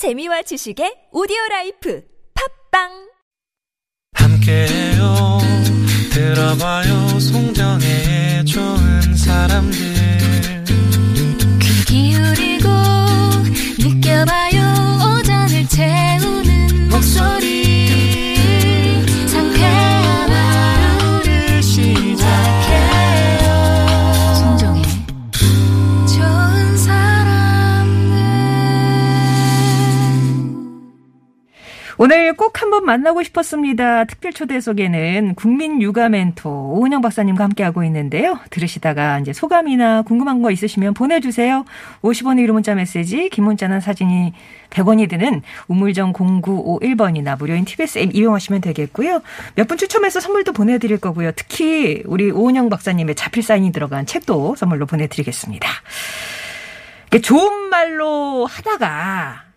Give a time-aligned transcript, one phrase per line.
[0.00, 2.02] 재미와 지식의 오디오 라이프
[2.70, 2.88] 팝빵!
[4.14, 5.38] 함께해요.
[6.10, 7.20] 들어봐요.
[7.20, 9.78] 송정의 좋은 사람들.
[11.60, 12.68] 귀 기울이고
[13.78, 15.18] 느껴봐요.
[15.20, 16.09] 오전을 채
[32.02, 34.04] 오늘 꼭 한번 만나고 싶었습니다.
[34.04, 38.38] 특별 초대석에는 국민 육아 멘토 오은영 박사님과 함께하고 있는데요.
[38.48, 41.66] 들으시다가 이제 소감이나 궁금한 거 있으시면 보내주세요.
[42.00, 44.32] 50원의 유료 문자 메시지, 긴 문자는 사진이
[44.70, 49.20] 100원이 드는 우물정 0951번이나 무료인 TBS 앱 이용하시면 되겠고요.
[49.56, 51.32] 몇 분 추첨해서 선물도 보내드릴 거고요.
[51.36, 55.68] 특히 우리 오은영 박사님의 자필 사인이 들어간 책도 선물로 보내드리겠습니다.
[57.22, 59.49] 좋은 말로 하다가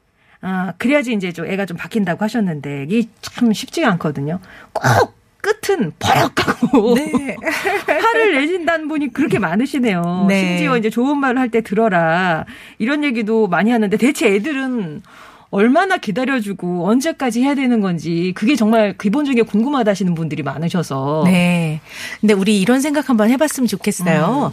[0.44, 4.40] 아, 그래야지 이제 좀 애가 좀 바뀐다고 하셨는데 이게 참 쉽지가 않거든요.
[4.74, 6.96] 꼭 끝은 버럭하고
[7.88, 10.26] 화를 내신다는 분이 그렇게 많으시네요.
[10.30, 10.40] 네.
[10.40, 12.46] 심지어 이제 좋은 말을 할 때 들어라
[12.80, 15.02] 이런 얘기도 많이 하는데 대체 애들은
[15.50, 21.80] 얼마나 기다려주고 언제까지 해야 되는 건지 그게 정말 기본적인 궁금하다 하시는 분들이 많으셔서 네.
[22.22, 24.52] 근데 우리 이런 생각 한번 해봤으면 좋겠어요.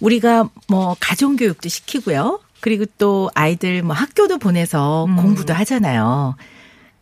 [0.00, 2.40] 우리가 뭐 가정교육도 시키고요.
[2.66, 5.14] 그리고 또 아이들 뭐 학교도 보내서 음.
[5.14, 6.34] 공부도 하잖아요.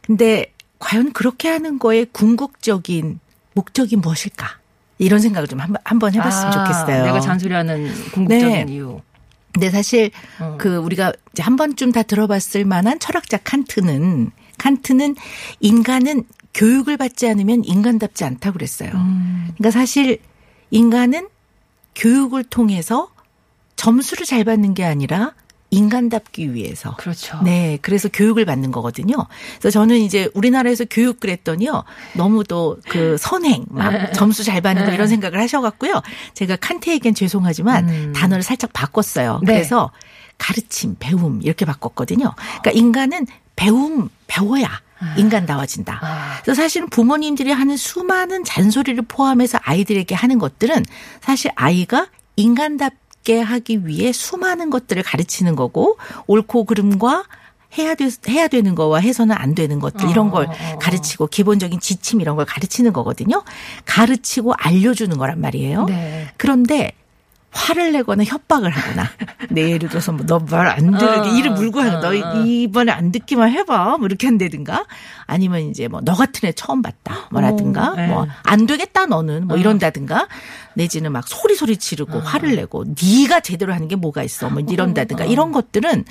[0.03, 3.19] 근데 과연 그렇게 하는 거에 궁극적인
[3.55, 4.59] 목적이 무엇일까?
[4.99, 7.07] 이런 생각을 좀 한번 한번 해봤으면 아, 좋겠어요.
[7.07, 8.67] 내가 잔소리하는 궁극적인 네.
[8.69, 9.01] 이유.
[9.55, 10.57] 근데 사실 어.
[10.61, 15.17] 그 우리가 이제 한 번쯤 다 들어봤을 만한 철학자 칸트는 칸트는
[15.61, 18.91] 인간은 교육을 받지 않으면 인간답지 않다고 그랬어요.
[18.93, 19.49] 음.
[19.57, 20.19] 그러니까 사실
[20.71, 21.27] 인간은
[21.95, 23.09] 교육을 통해서
[23.77, 25.33] 점수를 잘 받는 게 아니라
[25.75, 27.41] 인간답기 위해서 그렇죠.
[27.43, 29.17] 네, 그래서 교육을 받는 거거든요.
[29.59, 31.85] 그래서 저는 이제 우리나라에서 교육 그랬더니요.
[32.15, 36.03] 너무도 그 선행, 막 점수 잘 받는 거 이런 생각을 하셔갖고요.
[36.35, 38.13] 제가 칸트에겐 죄송하지만 음.
[38.15, 39.41] 단어를 살짝 바꿨어요.
[39.43, 39.55] 네.
[39.55, 39.91] 그래서
[40.39, 42.35] 가르침, 배움 이렇게 바꿨거든요.
[42.37, 44.69] 그러니까 인간은 배움, 배워야
[45.17, 46.01] 인간다워진다.
[46.03, 46.39] 아.
[46.43, 50.83] 그래서 사실은 부모님들이 하는 수많은 잔소리를 포함해서 아이들에게 하는 것들은
[51.21, 52.93] 사실 아이가 인간답
[53.25, 57.25] 게 하기 위해 수많은 것들을 가르치는 거고 옳고 그름과
[57.77, 60.79] 해야 되, 해야 되는 거와 해서는 안 되는 것들 이런 걸 어, 어, 어.
[60.79, 63.43] 가르치고 기본적인 지침 이런 걸 가르치는 거거든요.
[63.85, 65.87] 가르치고 알려주는 거란 말이에요.
[65.87, 66.29] 네.
[66.37, 66.93] 그런데
[67.55, 69.09] 화를 내거나 협박을 하거나.
[69.51, 72.45] 내 예를 들어서 뭐 너 말 안 들으게 어, 이를 물고 하는 너 어, 어.
[72.45, 73.99] 이번에 안 듣기만 해봐.
[73.99, 74.85] 뭐 이렇게 한다든가.
[75.27, 77.29] 아니면 이제 뭐 너 같은 애 처음 봤다.
[77.31, 77.93] 뭐라든가.
[77.93, 78.07] 어, 네.
[78.09, 79.47] 뭐안 되겠다 너는.
[79.47, 80.27] 뭐 이런다든가.
[80.75, 84.51] 내지는 막 소리 소리 지르고 화를 내고 네가 제대로 하는 게 뭐가 있어?
[84.51, 85.25] 뭐 이런다든가.
[85.25, 86.05] 이런 것들은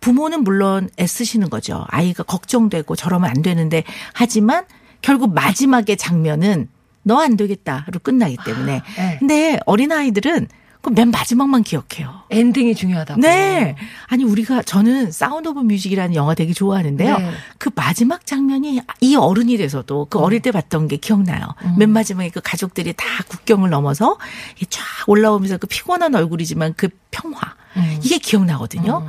[0.00, 1.84] 부모는 물론 애쓰시는 거죠.
[1.88, 3.82] 아이가 걱정되고 저러면 안 되는데.
[4.12, 4.64] 하지만
[5.02, 6.68] 결국 마지막의 장면은
[7.02, 8.82] 너 안 되겠다로 끝나기 때문에.
[8.96, 9.16] 네.
[9.18, 10.48] 근데 어린아이들은
[10.86, 12.22] 그 맨 마지막만 기억해요.
[12.30, 13.20] 엔딩이 중요하다고.
[13.20, 13.74] 네.
[14.06, 17.18] 아니, 우리가, 저는 사운드 오브 뮤직이라는 영화 되게 좋아하는데요.
[17.18, 17.30] 네.
[17.58, 21.48] 그 마지막 장면이 이 어른이 돼서도 그 어릴 때 봤던 게 기억나요.
[21.76, 24.16] 맨 마지막에 그 가족들이 다 국경을 넘어서
[24.62, 27.40] 이쫙 올라오면서 그 피곤한 얼굴이지만 그 평화.
[28.04, 29.04] 이게 기억나거든요.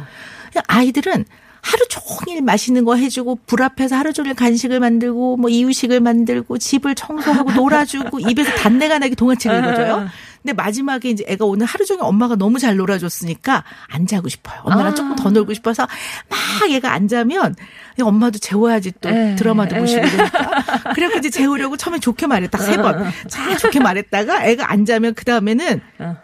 [0.67, 1.25] 아이들은
[1.61, 6.95] 하루 종일 맛있는 거 해주고 불 앞에서 하루 종일 간식을 만들고 뭐 이유식을 만들고 집을
[6.95, 10.07] 청소하고 놀아주고 입에서 단내가 나게 동화책을 읽어줘요.
[10.41, 14.61] 근데 마지막에 이제 애가 오늘 하루 종일 엄마가 너무 잘 놀아줬으니까 안 자고 싶어요.
[14.63, 14.95] 엄마랑 아.
[14.95, 15.87] 조금 더 놀고 싶어서
[16.29, 17.55] 막 얘가 안 자면
[18.01, 19.79] 엄마도 재워야지 또 에, 드라마도 에.
[19.79, 20.93] 보시고 그러니까.
[20.93, 23.11] 그래갖고 이제 재우려고 처음에 좋게 딱세 번.
[23.27, 25.81] 자, 좋게 말했다가 애가 안 자면 그 다음에는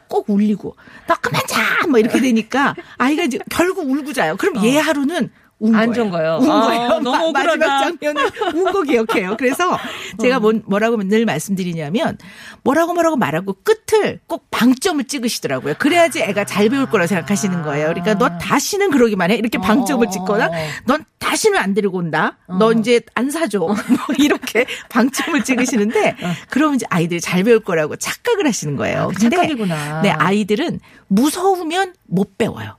[0.08, 0.76] 꼭 울리고
[1.08, 1.88] 나 그만 자!
[1.88, 4.36] 뭐 이렇게 되니까 아이가 이제 결국 울고 자요.
[4.38, 5.30] 그럼 얘 하루는
[5.64, 5.94] 운 안.
[5.94, 6.40] 좋은 거예요.
[6.42, 6.88] 운 아, 거예요.
[7.00, 7.80] 너무 마- 마지막.
[7.80, 9.36] 장면을 운 거 기억해요.
[9.38, 9.78] 그래서
[10.20, 12.18] 제가 뭐, 뭐라고 늘 말씀드리냐면
[12.64, 15.76] 뭐라고 뭐라고 말하고 끝을 꼭 방점을 찍으시더라고요.
[15.80, 17.88] 그래야지 애가 잘 배울 거라 생각하시는 거예요.
[17.88, 19.36] 그러니까 너 다시는 그러기만 해.
[19.36, 20.68] 이렇게 방점을 어, 찍거나 어, 어.
[20.86, 22.38] 넌 다시는 안 데리고 온다.
[22.60, 23.60] 너 이제 안 사줘.
[23.64, 23.76] 뭐
[24.18, 26.16] 이렇게 방점을 찍으시는데
[26.50, 29.10] 그러면 이제 아이들이 잘 배울 거라고 착각을 하시는 거예요.
[29.16, 30.02] 그 근데 착각이구나.
[30.02, 32.78] 네, 아이들은 무서우면 못 배워요.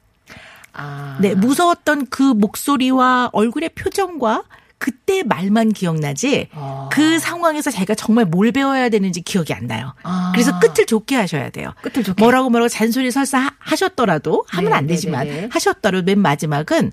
[0.74, 1.16] 아.
[1.20, 4.44] 네, 무서웠던 그 목소리와 얼굴의 표정과
[4.78, 6.88] 그때 말만 기억나지 아.
[6.92, 9.94] 그 상황에서 자기가 정말 뭘 배워야 되는지 기억이 안 나요.
[10.02, 10.30] 아.
[10.34, 11.72] 그래서 끝을 좋게 하셔야 돼요.
[11.80, 12.20] 끝을 좋게.
[12.22, 15.48] 뭐라고 뭐라고 잔소리 설사 하- 하셨더라도 하면 네, 안 네, 되지만 네, 네.
[15.50, 16.92] 하셨더라도 맨 마지막은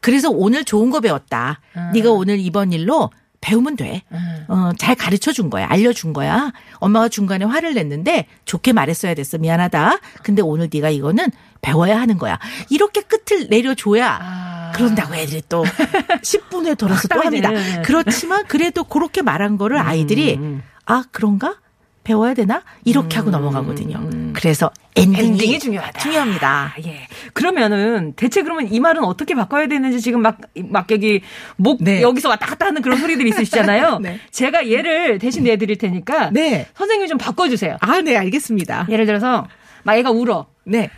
[0.00, 1.60] 그래서 오늘 좋은 거 배웠다.
[1.74, 1.90] 아.
[1.94, 3.10] 네가 오늘 이번 일로
[3.40, 4.02] 배우면 돼.
[4.12, 4.44] 음.
[4.48, 5.66] 어, 잘 가르쳐 준 거야.
[5.70, 6.52] 알려준 거야.
[6.74, 9.38] 엄마가 중간에 화를 냈는데 좋게 말했어야 됐어.
[9.38, 9.98] 미안하다.
[10.22, 11.26] 근데 오늘 네가 이거는
[11.60, 12.38] 배워야 하는 거야.
[12.70, 14.72] 이렇게 끝을 내려줘야 아.
[14.74, 15.64] 그런다고 애들이 또
[16.22, 17.20] 10분 후에 돌아서 또.
[17.20, 17.50] 합니다.
[17.84, 20.62] 그렇지만 그래도 그렇게 말한 거를 아이들이 음.
[20.86, 21.56] 아 그런가
[22.02, 24.32] 배워야 되나 이렇게 하고 넘어가거든요.
[24.32, 26.00] 그래서 엔딩이, 엔딩이 중요하다.
[26.00, 26.48] 중요합니다.
[26.48, 27.06] 아, 예.
[27.34, 31.20] 그러면은 대체 그러면 이 말은 어떻게 바꿔야 되는지 지금 막, 막 여기
[31.56, 32.00] 목 네.
[32.00, 33.98] 여기서 왔다 갔다 하는 그런 소리들이 있으시잖아요.
[34.02, 34.18] 네.
[34.30, 36.66] 제가 예를 대신 내드릴 테니까 네.
[36.74, 37.76] 선생님이 좀 바꿔주세요.
[37.80, 38.86] 아, 네, 알겠습니다.
[38.88, 39.46] 예를 들어서
[39.82, 40.46] 막 애가 울어.
[40.64, 40.90] 네.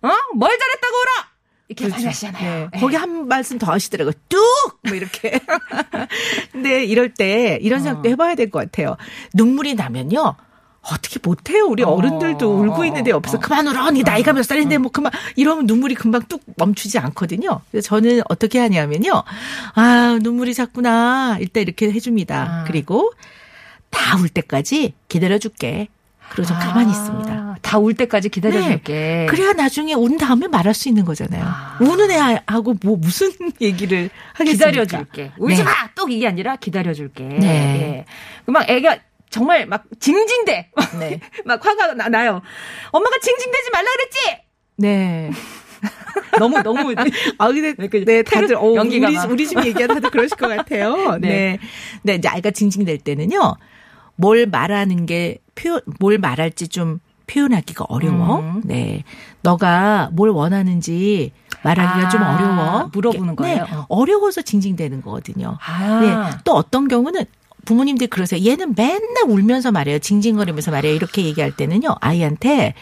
[0.00, 0.08] 뚝!
[0.08, 0.12] 어?
[0.34, 1.30] 뭘 잘했다고 울어?
[1.68, 2.68] 이렇게 많이 하시잖아요.
[2.72, 2.80] 네.
[2.80, 4.12] 거기 한 말씀 더 하시더라고요.
[4.28, 4.40] 뚝!
[4.82, 5.38] 뭐 이렇게.
[6.52, 8.10] 근데 이럴 때 이런 생각도 어.
[8.10, 8.96] 해봐야 될 것 같아요.
[9.34, 10.34] 눈물이 나면요.
[10.82, 11.66] 어떻게 못해요.
[11.66, 11.88] 우리 어.
[11.90, 13.90] 어른들도 울고 있는데 옆에서 그만 울어.
[13.90, 17.60] 니 나이가 몇 살인데 뭐 그만 이러면 눈물이 금방 뚝 멈추지 않거든요.
[17.70, 19.22] 그래서 저는 어떻게 하냐면요.
[19.74, 21.36] 아, 눈물이 잤구나.
[21.38, 22.62] 일단 이렇게 해줍니다.
[22.62, 22.64] 아.
[22.66, 23.12] 그리고
[23.90, 25.88] 다 울 때까지 기다려줄게.
[26.30, 27.56] 그리고 좀 가만히 있습니다.
[27.62, 28.92] 다 울 때까지 기다려줄게.
[28.92, 29.26] 네.
[29.28, 31.44] 그래야 나중에 운 다음에 말할 수 있는 거잖아요.
[31.44, 31.78] 아.
[31.80, 33.30] 우는 애하고 뭐 무슨
[33.60, 34.70] 얘기를 하겠습니까?
[34.70, 35.32] 기다려줄게.
[35.38, 35.64] 울지 네.
[35.64, 35.70] 마!
[35.94, 37.24] 뚝 이게 아니라 기다려줄게.
[37.24, 37.46] 네.
[37.46, 38.04] 예.
[38.46, 38.98] 그막 애가
[39.30, 40.70] 정말 막 징징대.
[40.98, 41.20] 네.
[41.44, 42.40] 막 화가 나, 나요.
[42.90, 44.42] 엄마가 징징대지 말라 그랬지?
[44.76, 45.30] 네.
[46.38, 46.94] 너무, 너무.
[47.38, 49.30] 아, 근데, 이렇게 네, 다들, 어, 연기가 우리, 막.
[49.30, 51.16] 우리 집 얘기하다 다들 그러실 것 같아요.
[51.18, 51.28] 네.
[51.28, 51.58] 네.
[52.02, 53.56] 네, 이제 아이가 징징댈 때는요,
[54.20, 58.40] 뭘 말하는 게, 표현, 뭘 말할지 좀 표현하기가 어려워.
[58.40, 58.60] 음.
[58.64, 59.04] 네.
[59.42, 61.32] 너가 뭘 원하는지
[61.62, 62.90] 말하기가 아, 좀 어려워.
[62.92, 63.64] 물어보는 거예요?
[63.64, 63.70] 네.
[63.72, 63.86] 어.
[63.88, 65.56] 어려워서 징징대는 거거든요.
[65.64, 66.00] 아.
[66.00, 66.38] 네.
[66.44, 67.24] 또 어떤 경우는
[67.66, 68.44] 부모님들이 그러세요.
[68.44, 69.98] 얘는 맨날 울면서 말해요.
[70.00, 70.94] 징징거리면서 말해요.
[70.94, 71.96] 이렇게 얘기할 때는요.
[72.00, 72.74] 아이한테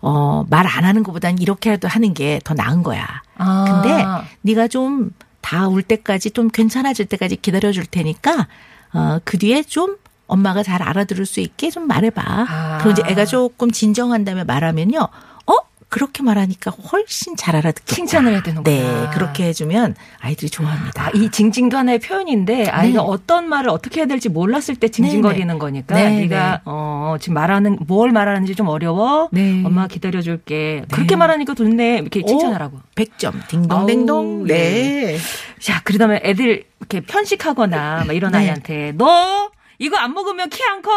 [0.00, 3.06] 어, 말 안 하는 것보다는 이렇게라도 하는 게 더 나은 거야.
[3.36, 3.64] 아.
[3.82, 4.04] 근데
[4.42, 5.10] 네가 좀
[5.42, 8.46] 다 울 때까지 좀 괜찮아질 때까지 기다려 줄 테니까
[8.92, 9.96] 어, 그 뒤에 좀
[10.30, 12.22] 엄마가 잘 알아들을 수 있게 좀 말해봐.
[12.24, 12.78] 아.
[12.78, 14.98] 그리고 이제 애가 조금 진정한 다음에 말하면요.
[15.00, 15.54] 어?
[15.88, 17.96] 그렇게 말하니까 훨씬 잘 알아듣겠다.
[17.96, 18.76] 칭찬을 해야 되는구나.
[18.76, 21.06] 네, 그렇게 해주면 아이들이 좋아합니다.
[21.06, 23.08] 아, 이 징징도 하나의 표현인데 아이가 네.
[23.08, 25.58] 어떤 말을 어떻게 해야 될지 몰랐을 때 징징거리는 네, 네.
[25.58, 26.60] 거니까 네, 네가 네.
[26.64, 29.28] 어 지금 말하는 뭘 말하는지 좀 어려워.
[29.32, 29.64] 네.
[29.64, 30.84] 엄마가 기다려줄게.
[30.92, 31.98] 그렇게 말하니까 좋네.
[31.98, 32.78] 이렇게 칭찬하라고.
[32.94, 33.48] 100점.
[33.48, 34.46] 딩동댕동.
[34.46, 35.18] 네.
[35.58, 38.38] 자, 그러다음에 애들 이렇게 편식하거나 막 이런 네.
[38.38, 39.50] 아이한테 너
[39.80, 40.90] 이거 안 먹으면 키 안 커?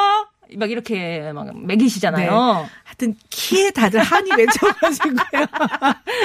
[0.56, 2.68] 막 이렇게 막 먹이시잖아요.
[2.84, 5.16] 하여튼 키에 다들 한이 맺혀가지고요.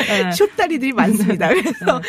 [0.08, 0.32] 네.
[0.32, 1.48] 쇼다리들이 많습니다.
[1.48, 2.02] 그래서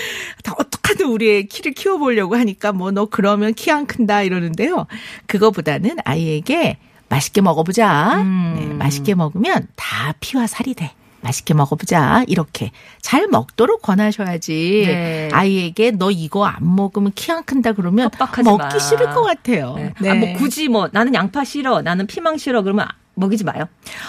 [0.43, 4.85] 다 어떡하든 우리의 키를 키워보려고 하니까 뭐 너 그러면 키 안 큰다 이러는데요.
[5.27, 8.17] 그거보다는 아이에게 맛있게 먹어보자.
[8.21, 8.55] 음.
[8.59, 10.91] 네, 맛있게 먹으면 다 피와 살이 돼.
[11.21, 12.23] 맛있게 먹어보자.
[12.27, 12.71] 이렇게
[13.01, 14.83] 잘 먹도록 권하셔야지.
[14.87, 15.29] 네.
[15.31, 18.09] 아이에게 너 이거 안 먹으면 키 안 큰다 그러면
[18.51, 18.79] 먹기 마.
[18.79, 19.75] 싫을 것 같아요.
[19.75, 19.93] 네.
[19.99, 20.09] 네.
[20.09, 23.65] 아, 뭐 굳이 뭐 나는 양파 싫어, 나는 피망 싫어 그러면 먹이지 마요.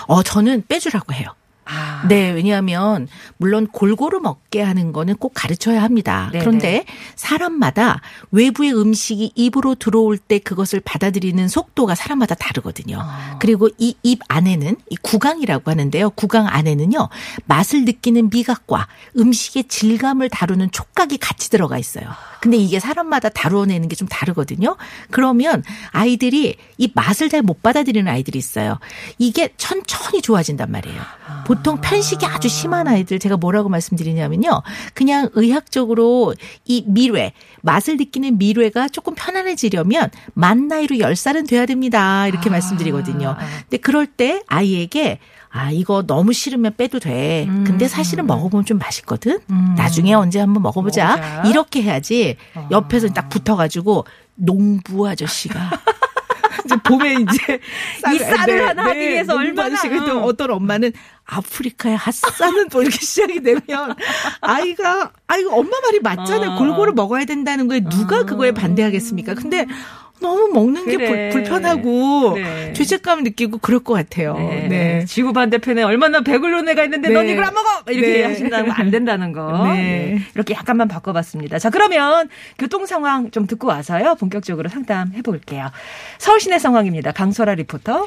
[0.06, 1.34] 어, 저는 빼주라고 해요.
[1.70, 3.06] 아, 네, 왜냐하면
[3.36, 6.28] 물론 골고루 먹게 하는 거는 꼭 가르쳐야 합니다.
[6.32, 6.44] 네네.
[6.44, 6.84] 그런데
[7.16, 8.00] 사람마다
[8.30, 12.98] 외부의 음식이 입으로 들어올 때 그것을 받아들이는 속도가 사람마다 다르거든요.
[13.00, 13.38] 아.
[13.40, 16.10] 그리고 이 입 안에는 이 구강이라고 하는데요.
[16.10, 17.08] 구강 안에는요.
[17.44, 18.88] 맛을 느끼는 미각과
[19.18, 22.08] 음식의 질감을 다루는 촉각이 같이 들어가 있어요.
[22.40, 24.76] 근데 이게 사람마다 다루어내는 게 좀 다르거든요.
[25.10, 28.78] 그러면 아이들이 이 맛을 잘 못 받아들이는 아이들이 있어요.
[29.18, 31.00] 이게 천천히 좋아진단 말이에요.
[31.46, 34.62] 보통 편식이 아주 심한 아이들 제가 뭐라고 말씀드리냐면요.
[34.94, 36.34] 그냥 의학적으로
[36.64, 37.32] 이 미뢰,
[37.62, 42.26] 맛을 느끼는 미뢰가 조금 편안해지려면 만 나이로 10살은 돼야 됩니다.
[42.26, 42.52] 이렇게 아.
[42.52, 43.36] 말씀드리거든요.
[43.62, 45.18] 근데 그럴 때 아이에게
[45.52, 47.46] 아, 이거 너무 싫으면 빼도 돼.
[47.64, 49.40] 근데 사실은 먹어보면 좀 맛있거든?
[49.50, 49.74] 음.
[49.76, 51.16] 나중에 언제 한번 먹어보자.
[51.16, 51.48] 먹어보자.
[51.48, 52.36] 이렇게 해야지
[52.70, 54.04] 옆에서 딱 붙어가지고
[54.36, 55.70] 농부 아저씨가.
[56.64, 57.58] 이제 봄에 이제
[58.14, 60.22] 이 쌀을 하나 하기 위해서 농부 얼마나, 응.
[60.22, 60.92] 어떤 엄마는
[61.24, 63.94] 아프리카의 핫산은 또 이렇게 시작이 되면
[64.40, 66.52] 아이가 아이고 엄마 말이 맞잖아요.
[66.52, 66.58] 어.
[66.58, 69.34] 골고루 먹어야 된다는 거에 누가 그거에 반대하겠습니까?
[69.34, 69.66] 근데
[70.20, 71.30] 너무 먹는 게 그래.
[71.30, 72.72] 불, 불편하고 그래.
[72.72, 74.34] 죄책감 느끼고 그럴 것 같아요.
[74.34, 74.68] 네.
[74.68, 75.04] 네.
[75.06, 77.14] 지구 반대편에 얼마나 배불른 애가 있는데 네.
[77.14, 77.68] 넌 이걸 안 먹어!
[77.90, 78.24] 이렇게 네.
[78.24, 79.72] 하신다면 안 된다는 거.
[79.74, 79.74] 네.
[79.74, 80.18] 네.
[80.34, 81.58] 이렇게 약간만 바꿔봤습니다.
[81.58, 84.16] 자, 그러면 교통 상황 좀 듣고 와서요.
[84.16, 85.70] 본격적으로 상담해 볼게요.
[86.18, 87.12] 서울 시내 상황입니다.
[87.12, 88.06] 강소라 리포터.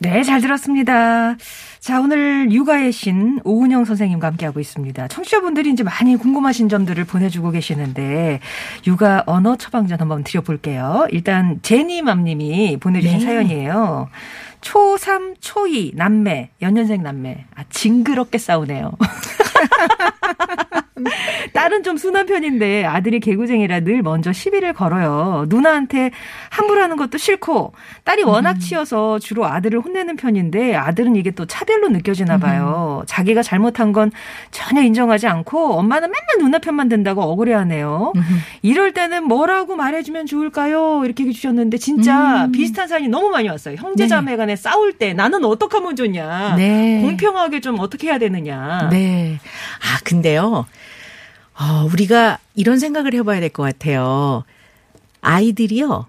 [0.00, 1.34] 네, 잘 들었습니다.
[1.80, 5.08] 자, 오늘 육아의 신 오은영 선생님과 함께하고 있습니다.
[5.08, 8.38] 청취자분들이 이제 많이 궁금하신 점들을 보내주고 계시는데,
[8.86, 11.08] 육아 언어 처방전 한번 드려볼게요.
[11.10, 13.24] 일단, 제니맘님이 보내주신 네.
[13.24, 14.08] 사연이에요.
[14.60, 17.46] 초3, 초2, 남매, 연년생 남매.
[17.56, 18.92] 아, 징그럽게 싸우네요.
[21.52, 25.46] 딸은 좀 순한 편인데 아들이 개구쟁이라 늘 먼저 시비를 걸어요.
[25.48, 26.10] 누나한테
[26.50, 27.72] 함부로 하는 것도 싫고
[28.04, 28.58] 딸이 워낙 음.
[28.58, 33.02] 치여서 주로 아들을 혼내는 편인데 아들은 이게 또 차별로 느껴지나 봐요.
[33.06, 34.10] 자기가 잘못한 건
[34.50, 38.12] 전혀 인정하지 않고 엄마는 맨날 누나 편만 든다고 억울해하네요.
[38.62, 41.02] 이럴 때는 뭐라고 말해주면 좋을까요?
[41.04, 42.52] 이렇게 주셨는데 진짜 음.
[42.52, 43.76] 비슷한 사연이 너무 많이 왔어요.
[43.76, 44.08] 형제 네.
[44.08, 46.56] 자매 간에 싸울 때 나는 어떻게 하면 좋냐?
[46.56, 47.00] 네.
[47.02, 48.88] 공평하게 좀 어떻게 해야 되느냐?
[48.90, 49.38] 네.
[49.80, 50.66] 아, 근데요.
[51.60, 54.44] 어, 우리가 이런 생각을 해봐야 될 것 같아요.
[55.20, 56.06] 아이들이요.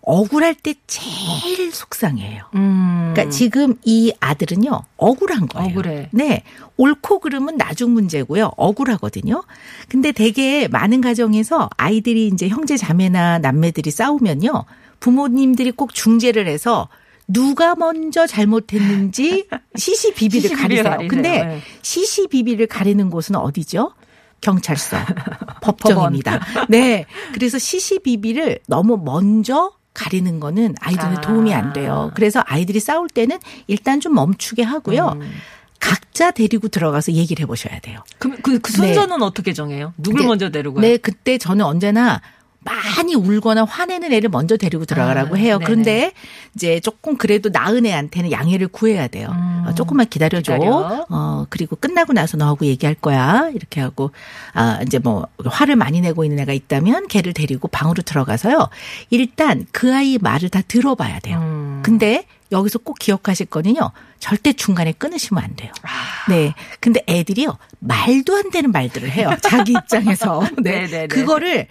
[0.00, 2.44] 억울할 때 제일 속상해요.
[2.54, 3.10] 음.
[3.12, 5.68] 그러니까 지금 이 아들은요 억울한 거예요.
[5.68, 6.08] 억울해.
[6.12, 6.44] 네,
[6.78, 8.52] 옳고 그름은 나중 문제고요.
[8.56, 9.42] 억울하거든요.
[9.88, 14.64] 근데 되게 많은 가정에서 아이들이 이제 형제 자매나 남매들이 싸우면요
[15.00, 16.88] 부모님들이 꼭 중재를 해서
[17.26, 20.84] 누가 먼저 잘못했는지 시시비비를 가리세요.
[20.84, 21.08] 가리세요.
[21.08, 21.60] 근데 네.
[21.82, 23.92] 시시비비를 가리는 곳은 어디죠?
[24.40, 24.96] 경찰서,
[25.62, 26.40] 법정입니다.
[26.68, 27.06] 네.
[27.32, 31.20] 그래서 시시비비를 너무 먼저 가리는 거는 아이들은 아.
[31.20, 32.12] 도움이 안 돼요.
[32.14, 35.18] 그래서 아이들이 싸울 때는 일단 좀 멈추게 하고요.
[35.20, 35.32] 음.
[35.80, 38.02] 각자 데리고 들어가서 얘기를 해보셔야 돼요.
[38.18, 39.94] 그, 그, 그 순서는 어떻게 정해요?
[39.96, 40.26] 누굴 네.
[40.26, 40.80] 먼저 데리고요?
[40.80, 42.20] 네, 그때 저는 언제나
[42.68, 45.58] 많이 울거나 화내는 애를 먼저 데리고 들어가라고 아, 해요.
[45.58, 45.64] 네네.
[45.64, 46.12] 그런데
[46.54, 49.28] 이제 조금 그래도 나은 애한테는 양해를 구해야 돼요.
[49.32, 49.64] 음.
[49.66, 50.54] 어, 조금만 기다려줘.
[50.54, 51.06] 기다려.
[51.08, 53.50] 어, 그리고 끝나고 나서 너하고 얘기할 거야.
[53.54, 54.10] 이렇게 하고,
[54.54, 58.68] 아, 이제 뭐, 화를 많이 내고 있는 애가 있다면 걔를 데리고 방으로 들어가서요.
[59.10, 61.38] 일단 그 아이 말을 다 들어봐야 돼요.
[61.38, 61.80] 음.
[61.84, 63.90] 근데 여기서 꼭 기억하실 거는요.
[64.18, 65.70] 절대 중간에 끊으시면 안 돼요.
[65.82, 66.30] 아.
[66.30, 66.54] 네.
[66.80, 67.56] 근데 애들이요.
[67.80, 69.30] 말도 안 되는 말들을 해요.
[69.42, 70.42] 자기 입장에서.
[70.62, 70.86] 네.
[70.86, 71.06] 네네네.
[71.08, 71.66] 그거를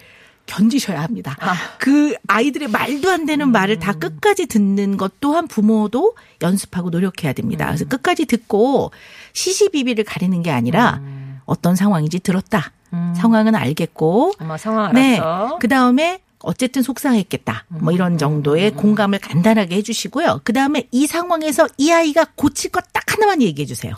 [0.48, 1.36] 견디셔야 합니다.
[1.40, 1.54] 아.
[1.78, 7.66] 그 아이들의 말도 안 되는 말을 다 끝까지 듣는 것 또한 부모도 연습하고 노력해야 됩니다.
[7.66, 8.90] 그래서 끝까지 듣고
[9.34, 11.00] 시시비비를 가리는 게 아니라
[11.44, 12.72] 어떤 상황인지 들었다.
[12.92, 13.14] 음.
[13.16, 15.18] 상황은 알겠고 엄마 상황 네.
[15.18, 15.58] 알았어.
[15.58, 17.66] 그 다음에 어쨌든 속상했겠다.
[17.68, 18.18] 뭐 이런 음.
[18.18, 20.40] 정도의 공감을 간단하게 해주시고요.
[20.44, 23.94] 그 다음에 이 상황에서 이 아이가 고칠 것 딱 하나만 얘기해 주세요.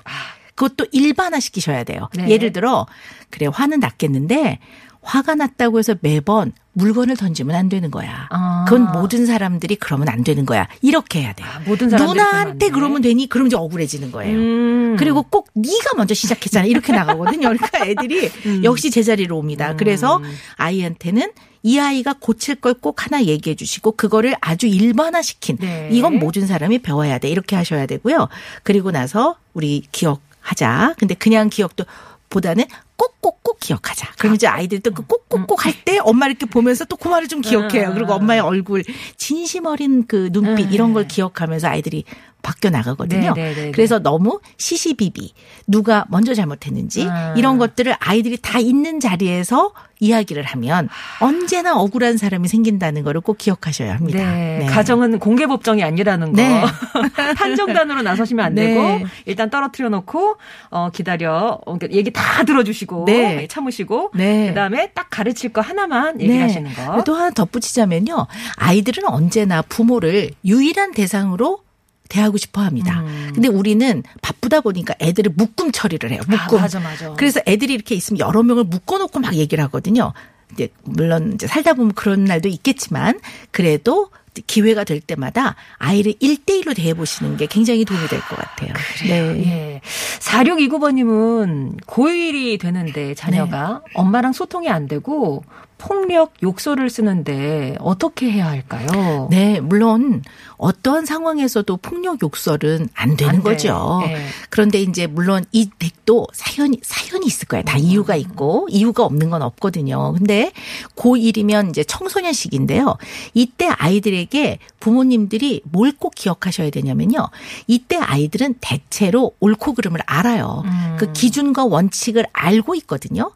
[0.55, 2.05] 그것도 일반화 시키셔야 돼요.
[2.05, 2.09] 아.
[2.17, 2.29] 네.
[2.31, 2.87] 예를 들어,
[3.31, 4.59] 그래, 화는 났겠는데,
[5.03, 8.29] 화가 났다고 해서 매번 물건을 던지면 안 되는 거야.
[8.31, 8.65] 아.
[8.69, 10.69] 그건 모든 사람들이 그러면 안 되는 거야.
[10.83, 11.49] 이렇게 해야 돼요.
[11.51, 12.71] 아, 모든 사람들이 누나한테 돼?
[12.73, 13.29] 그러면 되니?
[13.29, 14.37] 그러면 이제 억울해지는 거예요.
[14.37, 14.97] 음.
[14.99, 16.67] 그리고 꼭 네가 먼저 시작했잖아.
[16.67, 17.49] 이렇게 나가거든요.
[17.49, 18.63] 그러니까 애들이 음.
[18.65, 19.75] 역시 제자리로 옵니다.
[19.77, 20.23] 그래서
[20.57, 25.89] 아이한테는 이 아이가 고칠 걸 꼭 하나 얘기해 주시고 그거를 아주 일반화시킨 네.
[25.93, 27.29] 이건 모든 사람이 배워야 돼.
[27.29, 28.29] 이렇게 하셔야 되고요.
[28.63, 30.95] 그리고 나서 우리 기억 하자.
[30.99, 31.85] 근데 그냥 기억도
[32.31, 32.65] 보다는
[33.01, 34.09] 꼭꼭꼭 기억하자.
[34.19, 37.95] 그럼 이제 아이들도 그 꼭꼭꼭 할 때 엄마 이렇게 보면서 또 그 말을 좀 기억해요.
[37.95, 38.83] 그리고 엄마의 얼굴,
[39.17, 42.05] 진심 어린 그 눈빛 이런 걸 기억하면서 아이들이
[42.43, 43.33] 바뀌어 나가거든요.
[43.35, 43.71] 네, 네, 네, 네.
[43.71, 45.33] 그래서 너무 시시비비
[45.67, 47.35] 누가 먼저 잘못했는지 아.
[47.37, 50.89] 이런 것들을 아이들이 다 있는 자리에서 이야기를 하면
[51.21, 54.19] 언제나 억울한 사람이 생긴다는 거를 꼭 기억하셔야 합니다.
[54.19, 54.67] 네.
[54.71, 56.37] 가정은 공개 법정이 아니라는 거.
[56.41, 56.65] 네.
[57.37, 58.69] 판정단으로 나서시면 안 네.
[58.75, 60.37] 되고 일단 떨어뜨려 놓고
[60.71, 61.59] 어 기다려.
[61.67, 63.47] 어, 그러니까 얘기 다 들어주시고 네.
[63.47, 64.49] 참으시고 네.
[64.49, 66.87] 그다음에 딱 가르칠 거 하나만 얘기하시는 거.
[66.87, 68.27] 그리고 또 하나 덧붙이자면요.
[68.57, 71.61] 아이들은 언제나 부모를 유일한 대상으로
[72.09, 73.01] 대하고 싶어 합니다.
[73.01, 73.31] 음.
[73.35, 76.21] 근데 우리는 바쁘다 보니까 애들을 묶음 처리를 해요.
[76.29, 76.59] 묶음.
[76.59, 77.15] 아, 맞아 맞아.
[77.15, 80.13] 그래서 애들이 이렇게 있으면 여러 명을 묶어놓고 막 얘기를 하거든요.
[80.53, 83.21] 이제 물론 이제 살다 보면 그런 날도 있겠지만
[83.53, 84.11] 그래도
[84.47, 88.73] 기회가 될 때마다 아이를 1대1로 대해보시는 게 굉장히 도움이 될 것 같아요.
[89.09, 89.45] 네.
[89.47, 89.81] 예.
[90.21, 93.93] 4629번님은 고1이 되는데 자녀가 네.
[93.95, 95.43] 엄마랑 소통이 안 되고
[95.81, 99.29] 폭력, 욕설을 쓰는데 어떻게 해야 할까요?
[99.31, 100.23] 네, 물론
[100.59, 103.43] 어떠한 상황에서도 폭력 욕설은 안 되는 안 돼.
[103.43, 104.01] 거죠.
[104.05, 104.27] 네.
[104.51, 107.65] 그런데 이제 물론 이 댁도 사연이 사연이 있을 거예요.
[107.65, 110.13] 다 이유가 있고 이유가 없는 건 없거든요.
[110.19, 110.53] 근데
[110.97, 112.97] 고1이면 이제 청소년 시기인데요.
[113.35, 117.29] 이때 아이들에게 부모님들이 뭘 꼭 기억하셔야 되냐면요.
[117.67, 120.63] 이때 아이들은 대체로 옳고 그름을 알아요.
[120.65, 120.97] 음.
[120.99, 123.33] 그 기준과 원칙을 알고 있거든요.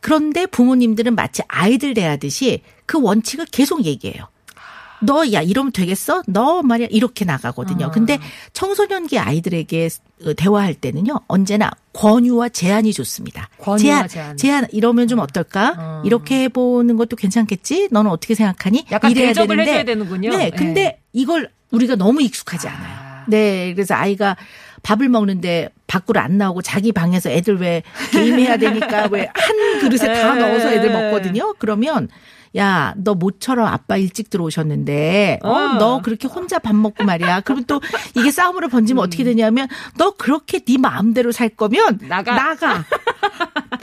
[0.00, 4.28] 그런데 부모님들은 마치 아이들 대하듯이 그 원칙을 계속 얘기해요.
[5.02, 6.22] 너, 야, 이러면 되겠어?
[6.26, 6.88] 너 말이야.
[6.90, 7.86] 이렇게 나가거든요.
[7.86, 7.90] 아.
[7.90, 8.18] 근데
[8.52, 9.88] 청소년기 아이들에게
[10.26, 13.48] 어, 대화할 때는요, 언제나 권유와 제안이 좋습니다.
[13.58, 14.36] 권유와 제안, 제안.
[14.36, 15.74] 제안, 이러면 좀 어떨까?
[15.78, 16.02] 어.
[16.04, 17.88] 이렇게 해보는 것도 괜찮겠지?
[17.90, 18.84] 너는 어떻게 생각하니?
[18.90, 20.30] 약간 이래야 대접을 되는데 해줘야 되는군요.
[20.36, 21.00] 네, 근데 네.
[21.14, 22.94] 이걸 우리가 너무 익숙하지 않아요.
[22.94, 23.24] 아.
[23.26, 24.36] 네, 그래서 아이가
[24.82, 27.82] 밥을 먹는데 밖으로 안 나오고 자기 방에서 애들 왜
[28.12, 30.40] 게임해야 되니까 왜 한 그릇에 다 네.
[30.40, 31.54] 넣어서 애들 먹거든요.
[31.58, 32.08] 그러면
[32.56, 35.68] 야, 너 모처럼 아빠 일찍 들어오셨는데, 어, 어.
[35.78, 37.42] 너 그렇게 혼자 밥 먹고 말이야.
[37.42, 37.80] 그러면 또
[38.16, 42.34] 이게 싸움으로 번지면 어떻게 되냐면, 너 그렇게 네 마음대로 살 거면 나가.
[42.34, 42.84] 나가.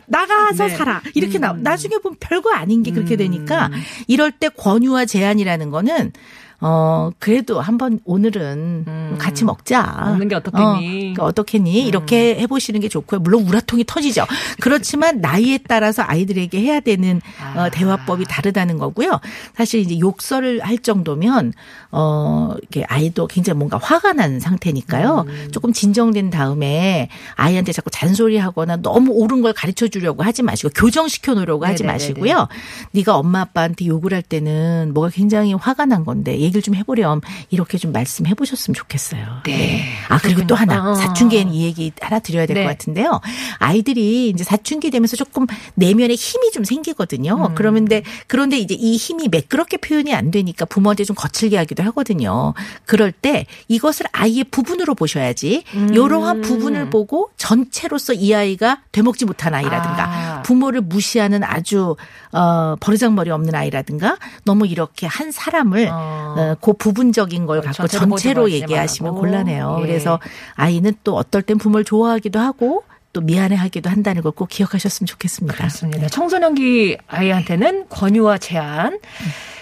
[0.07, 0.75] 나가서 네.
[0.75, 1.01] 살아.
[1.13, 1.63] 이렇게 나, 음.
[1.63, 3.17] 나중에 보면 별거 아닌 게 그렇게 음.
[3.17, 3.69] 되니까
[4.07, 6.11] 이럴 때 권유와 제한이라는 거는
[6.59, 9.15] 어, 그래도 한번 오늘은 음.
[9.19, 10.05] 같이 먹자.
[10.07, 10.65] 먹는 게 어떻겠니?
[10.65, 11.85] 어, 그러니까 어떻겠니?
[11.85, 13.19] 이렇게 해보시는 게 좋고요.
[13.19, 14.25] 물론 우라통이 터지죠.
[14.59, 17.65] 그렇지만 나이에 따라서 아이들에게 해야 되는 아.
[17.65, 19.19] 어, 대화법이 다르다는 거고요.
[19.55, 21.53] 사실 이제 욕설을 할 정도면
[21.91, 25.25] 어, 이게 아이도 굉장히 뭔가 화가 난 상태니까요.
[25.27, 25.49] 음.
[25.51, 31.35] 조금 진정된 다음에 아이한테 자꾸 잔소리 하거나 너무 옳은 걸 가르쳐 주려고 하지 마시고 교정시켜
[31.35, 31.93] 놓으려고 하지 네네네네.
[31.93, 32.47] 마시고요.
[32.91, 37.77] 네가 엄마 아빠한테 욕을 할 때는 뭐가 굉장히 화가 난 건데 얘기를 좀 해보렴 이렇게
[37.77, 39.41] 좀 말씀해 보셨으면 좋겠어요.
[39.45, 39.83] 네.
[40.09, 40.95] 아 그리고 또 하나 어.
[40.95, 42.67] 사춘기에는 이 얘기 하나 드려야 될것 네.
[42.67, 43.21] 같은데요.
[43.59, 47.47] 아이들이 이제 사춘기 되면서 조금 내면에 힘이 좀 생기거든요.
[47.49, 47.55] 음.
[47.55, 52.53] 그러는데 그런데 이제 이 힘이 매끄럽게 표현이 안 되니까 부모한테 좀 거칠게 하기도 하거든요.
[52.85, 55.93] 그럴 때 이것을 아이의 부분으로 보셔야지 음.
[55.93, 60.41] 이러한 부분을 보고 전체로서 이 아이가 되먹지 못한 아이라든가 아.
[60.43, 61.95] 부모를 무시하는 아주
[62.31, 66.35] 어 버르장머리 없는 아이라든가 너무 이렇게 한 사람을 어.
[66.37, 69.15] 어, 그 부분적인 걸 갖고 전체로 얘기하시면.
[69.15, 69.77] 곤란해요.
[69.81, 69.85] 예.
[69.87, 70.19] 그래서
[70.55, 75.55] 아이는 또 어떨 땐 부모를 좋아하기도 하고 또 미안해하기도 한다는 걸 꼭 기억하셨으면 좋겠습니다.
[75.57, 76.07] 그렇습니다.
[76.07, 78.99] 청소년기 아이한테는 권유와 제한.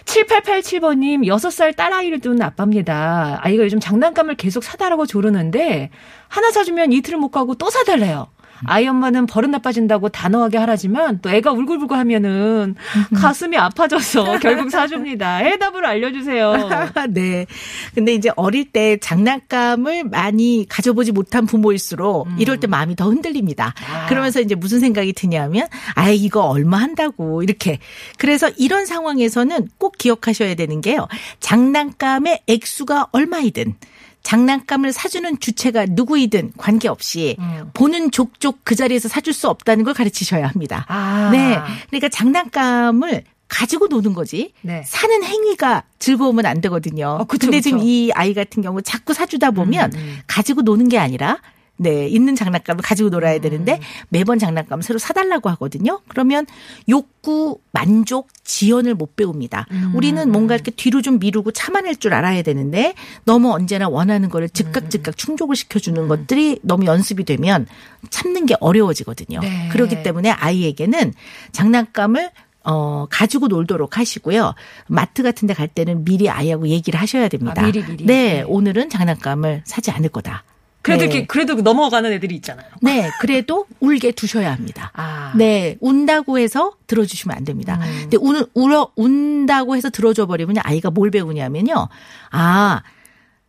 [0.06, 3.40] 7887번님, 6살 딸아이를 둔 아빠입니다.
[3.42, 5.90] 아이가 요즘 장난감을 계속 사달라고 조르는데,
[6.28, 8.28] 하나 사주면 이틀을 못 가고 또 사달래요.
[8.66, 12.76] 아이 엄마는 버릇 나빠진다고 단호하게 하라지만, 또 애가 울굴불굴 하면은
[13.16, 15.38] 가슴이 아파져서 결국 사줍니다.
[15.38, 16.70] 해답을 알려주세요.
[17.10, 17.46] 네.
[17.94, 23.74] 근데 이제 어릴 때 장난감을 많이 가져보지 못한 부모일수록 이럴 때 마음이 더 흔들립니다.
[23.78, 23.94] 음.
[23.94, 24.06] 아.
[24.08, 27.80] 그러면서 이제 무슨 생각이 드냐면, 아, 이거 얼마 한다고, 이렇게.
[28.18, 31.08] 그래서 이런 상황에서는 꼭 기억하셔야 되는 게요.
[31.40, 33.76] 장난감의 액수가 얼마이든,
[34.26, 37.70] 장난감을 사주는 주체가 누구이든 관계없이 음.
[37.74, 40.84] 보는 족족 그 자리에서 사줄 수 없다는 걸 가르치셔야 합니다.
[40.90, 41.30] 아.
[41.32, 41.60] 네.
[41.90, 44.52] 그러니까 장난감을 가지고 노는 거지.
[44.64, 44.82] 네.
[44.84, 47.20] 사는 행위가 즐거우면 안 되거든요.
[47.22, 47.70] 어, 그쵸, 근데 그쵸.
[47.70, 50.20] 지금 이 아이 같은 경우 자꾸 사주다 보면 음, 음.
[50.26, 51.38] 가지고 노는 게 아니라
[51.78, 53.12] 네, 있는 장난감을 가지고 음.
[53.12, 53.80] 놀아야 되는데
[54.10, 56.00] 매번 장난감 새로 사달라고 하거든요.
[56.08, 56.46] 그러면
[56.88, 59.68] 욕구, 만족, 지연을 못 배웁니다.
[59.72, 59.92] 음.
[59.94, 62.94] 우리는 뭔가 이렇게 뒤로 좀 미루고 참아낼 줄 알아야 되는데
[63.26, 64.54] 너무 언제나 원하는 거를 음.
[64.54, 67.66] 즉각 즉각 충족을 시켜주는 것들이 너무 연습이 되면
[68.10, 69.40] 참는 게 어려워지거든요.
[69.42, 69.70] 네.
[69.72, 71.14] 그렇기 때문에 아이에게는
[71.52, 72.32] 장난감을
[72.68, 74.56] 어, 가지고 놀도록 하시고요.
[74.88, 77.62] 마트 같은 데 갈 때는 미리 아이하고 얘기를 하셔야 됩니다.
[77.62, 78.06] 아, 미리, 미리.
[78.06, 78.42] 네, 네.
[78.48, 80.44] 오늘은 장난감을 사지 않을 거다.
[80.86, 81.06] 그래도 네.
[81.06, 82.68] 이렇게, 그래도 넘어가는 애들이 있잖아요.
[82.80, 84.92] 네, 그래도 울게 두셔야 합니다.
[84.94, 85.34] 아.
[85.36, 87.80] 네, 운다고 해서 들어주시면 안 됩니다.
[87.82, 87.98] 음.
[88.02, 91.90] 근데 운, 울어, 운다고 해서 들어줘 버리면 아이가 뭘 배우냐면요.
[92.30, 92.84] 아,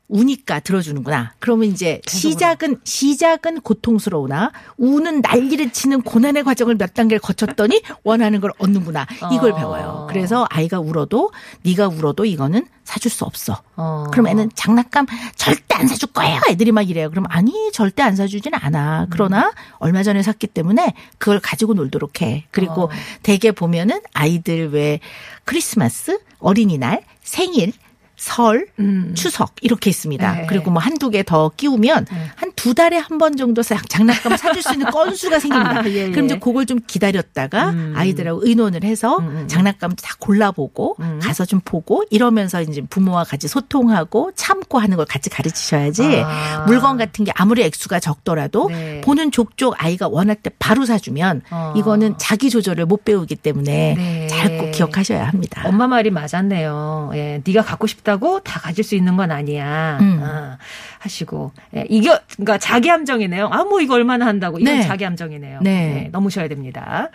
[0.08, 1.34] 우니까 들어주는구나.
[1.38, 8.52] 그러면 이제 시작은 시작은 고통스러우나 우는 난리를 치는 고난의 과정을 몇 단계를 거쳤더니 원하는 걸
[8.58, 9.06] 얻는구나.
[9.32, 9.56] 이걸 어.
[9.56, 10.06] 배워요.
[10.08, 13.62] 그래서 아이가 울어도 네가 울어도 이거는 사줄 수 없어.
[13.74, 14.04] 어.
[14.12, 16.40] 그럼 애는 장난감 절대 안 사줄 거예요.
[16.48, 17.10] 애들이 막 이래요.
[17.10, 19.08] 그럼 아니 절대 안 사주진 않아.
[19.10, 22.46] 그러나 얼마 전에 샀기 때문에 그걸 가지고 놀도록 해.
[22.52, 22.90] 그리고 어.
[23.22, 25.00] 대개 보면은 아이들 왜
[25.44, 27.72] 크리스마스, 어린이날, 생일
[28.16, 29.12] 설, 음.
[29.14, 30.33] 추석 이렇게 있습니다.
[30.33, 30.46] 네.
[30.48, 32.16] 그리고 뭐 한두 개 더 끼우면 네.
[32.37, 35.81] 한두 달에 한 번 정도 사- 장난감 사줄 수 있는 건수가 생깁니다.
[35.81, 36.11] 아, 예, 예.
[36.11, 37.92] 그럼 이제 그걸 좀 기다렸다가 음.
[37.96, 39.48] 아이들하고 의논을 해서 음, 음.
[39.48, 41.18] 장난감 다 골라보고 음.
[41.22, 46.64] 가서 좀 보고 이러면서 이제 부모와 같이 소통하고 참고 하는 걸 같이 가르치셔야지 아.
[46.66, 49.00] 물건 같은 게 아무리 액수가 적더라도 네.
[49.02, 51.72] 보는 족족 아이가 원할 때 바로 사주면 어.
[51.76, 54.26] 이거는 자기 조절을 못 배우기 때문에 네.
[54.29, 55.62] 잘꼭 기억하셔야 합니다.
[55.64, 57.11] 엄마 말이 맞았네요.
[57.14, 59.98] 예, 네가 갖고 싶 다고 다 가질 수 있는 건 아니야.
[60.00, 60.20] 음.
[60.22, 60.56] 아,
[61.00, 63.48] 하시고 예, 이거 그러니까 자기 함정이네요.
[63.52, 64.82] 아 뭐 이거 얼마나 한다고 이건 네.
[64.82, 65.58] 자기 함정이네요.
[65.62, 66.08] 네.
[66.12, 67.10] 넘으셔야 됩니다.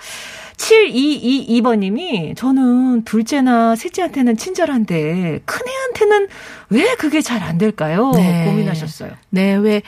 [0.57, 6.27] 7222번님이 저는 둘째나 셋째한테는 친절한데 큰애한테는
[6.69, 8.11] 왜 그게 잘 안 될까요?
[8.13, 8.45] 네.
[8.45, 9.11] 고민하셨어요.
[9.31, 9.81] 네, 왜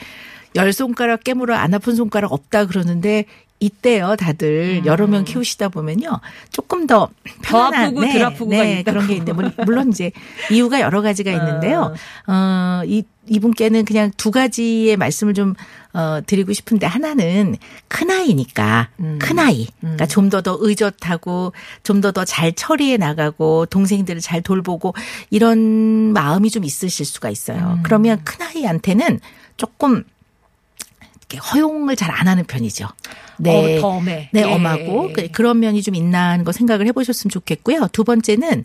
[0.56, 3.24] 열 손가락 깨물어 안 아픈 손가락 없다 그러는데
[3.64, 7.30] 있대요, 다들 여러 명 키우시다 보면요 조금 더 음.
[7.42, 8.92] 더 편안한 아프고 덜 아프고가 네, 있다고.
[8.94, 10.10] 그런 게 있는데 물- 물론 이제
[10.50, 11.94] 이유가 여러 가지가 있는데요.
[12.26, 15.54] 어, 이 이분께는 그냥 두 가지의 말씀을 좀
[15.94, 17.56] 어, 드리고 싶은데 하나는
[17.88, 19.18] 큰 아이니까 음.
[19.18, 21.52] 큰 아이, 그러니까 좀더더 의젓하고
[21.84, 24.94] 좀 더 더 잘 처리해 나가고 동생들을 잘 돌보고
[25.30, 27.76] 이런 마음이 좀 있으실 수가 있어요.
[27.78, 27.82] 음.
[27.82, 29.20] 그러면 큰 아이한테는
[29.56, 30.04] 조금
[31.52, 32.86] 허용을 잘 안 하는 편이죠.
[33.38, 33.76] 네.
[33.78, 34.30] 어, 더 엄해.
[34.32, 34.44] 네, 예.
[34.44, 37.88] 엄하고 그- 그런 면이 좀 있나 하는 거 생각을 해보셨으면 좋겠고요.
[37.92, 38.64] 두 번째는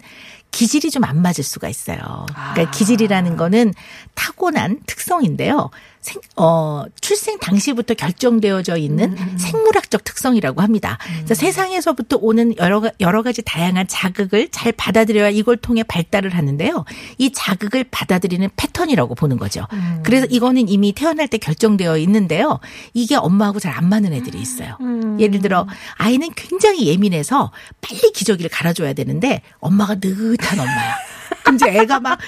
[0.52, 1.98] 기질이 좀 안 맞을 수가 있어요.
[2.28, 2.72] 그러니까 아.
[2.72, 3.74] 기질이라는 거는
[4.16, 5.70] 타고난 특성인데요.
[6.02, 10.98] 생, 어, 출생 당시부터 결정되어져 있는 음, 생물학적 특성이라고 합니다.
[11.18, 16.86] 그래서 세상에서부터 오는 여러, 가- 여러 가지 다양한 자극을 잘 받아들여야 이걸 통해 발달을 하는데요.
[17.18, 19.68] 이 자극을 받아들이는 패턴이라고 보는 거죠.
[19.74, 20.02] 음.
[20.04, 22.60] 그래서 이거는 이미 태어날 때 결정되어 있는데요.
[22.94, 24.78] 이게 엄마하고 잘 안 맞는 애들이 있어요.
[24.82, 25.20] 음.
[25.22, 25.66] 예를 들어
[25.98, 30.96] 아이는 굉장히 예민해서 빨리 기저귀를 갈아줘야 되는데 엄마가 느긋한 엄마야.
[31.44, 32.20] 그럼 이제 애가 막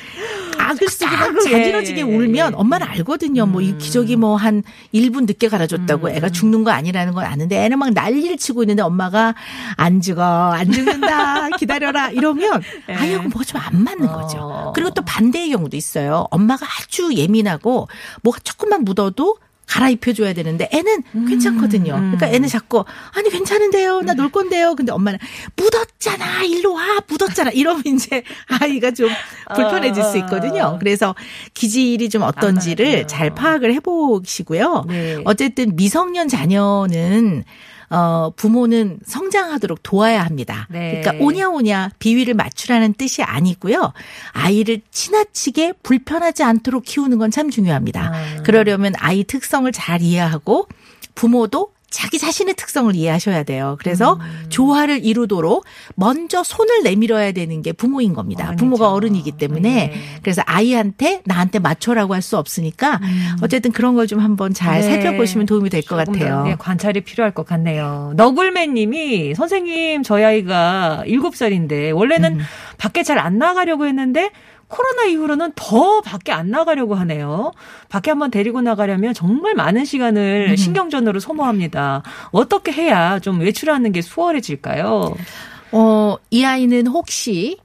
[0.57, 2.55] 악을 쓰고 막 예, 자지러지게 예, 울면 예.
[2.55, 3.45] 엄마는 알거든요.
[3.45, 6.15] 뭐 이 기저귀 뭐 한 1분 늦게 갈아줬다고 음.
[6.15, 9.35] 애가 죽는 거 아니라는 건 아는데 애는 막 난리를 치고 있는데 엄마가
[9.77, 14.37] 안 죽어, 안 죽는다, 기다려라 이러면 아이하고 뭐가 좀 안 맞는 거죠.
[14.37, 14.41] 예.
[14.41, 14.71] 어.
[14.73, 16.25] 그리고 또 반대의 경우도 있어요.
[16.31, 17.87] 엄마가 아주 예민하고
[18.23, 19.37] 뭐가 조금만 묻어도
[19.71, 21.93] 갈아입혀줘야 되는데 애는 음, 괜찮거든요.
[21.93, 22.83] 그러니까 애는 자꾸
[23.15, 24.75] 아니 괜찮은데요, 나 놀 건데요.
[24.75, 25.17] 근데 엄마는
[25.55, 27.51] 묻었잖아, 일로 와, 묻었잖아.
[27.51, 28.23] 이러면 이제
[28.61, 29.09] 아이가 좀
[29.55, 30.77] 불편해질 수 있거든요.
[30.79, 31.15] 그래서
[31.53, 33.07] 기질이 좀 어떤지를.
[33.07, 34.85] 잘 파악을 해보시고요.
[34.89, 35.21] 네.
[35.25, 37.43] 어쨌든 미성년 자녀는
[37.91, 40.67] 어, 부모는 성장하도록 도와야 합니다.
[40.69, 41.01] 네.
[41.01, 43.93] 그러니까 오냐오냐 비위를 맞추라는 뜻이 아니고요.
[44.31, 48.11] 아이를 지나치게 불편하지 않도록 키우는 건 참 중요합니다.
[48.13, 48.43] 아.
[48.43, 50.67] 그러려면 아이 특성을 잘 이해하고
[51.15, 53.75] 부모도 자기 자신의 특성을 이해하셔야 돼요.
[53.79, 54.45] 그래서 음.
[54.49, 58.45] 조화를 이루도록 먼저 손을 내밀어야 되는 게 부모인 겁니다.
[58.45, 58.63] 어른이죠.
[58.63, 59.93] 부모가 어른이기 때문에 네.
[60.23, 62.99] 그래서 아이한테 나한테 맞춰라고 할 수 없으니까
[63.43, 64.81] 어쨌든 그런 걸 좀 한번 잘 음.
[64.81, 64.89] 네.
[65.01, 66.43] 살펴보시면 도움이 될 것 같아요.
[66.43, 68.13] 네, 관찰이 필요할 것 같네요.
[68.15, 72.43] 너굴맨 님이 선생님 저희 아이가 7살인데 원래는 음.
[72.77, 74.31] 밖에 잘 안 나가려고 했는데
[74.71, 77.51] 코로나 이후로는 더 밖에 안 나가려고 하네요.
[77.89, 79.85] 밖에 한번 데리고 나가려면 정말 많은 음.
[79.85, 82.03] 시간을 신경전으로 소모합니다.
[82.31, 85.13] 어떻게 해야 좀 외출하는 게 수월해질까요?
[85.73, 87.57] 어, 이 아이는 혹시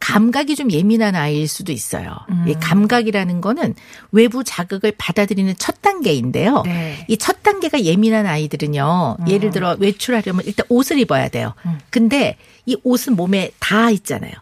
[0.00, 2.14] 감각이 좀 예민한 아이일 수도 있어요.
[2.30, 2.44] 음.
[2.46, 3.74] 이 감각이라는 거는
[4.12, 6.62] 외부 자극을 받아들이는 첫 단계인데요.
[6.64, 7.04] 네.
[7.08, 9.16] 이첫 단계가 예민한 아이들은요.
[9.28, 11.54] 예를 들어 외출하려면 일단 옷을 입어야 돼요.
[11.90, 14.32] 근데 이 옷은 몸에 다 있잖아요.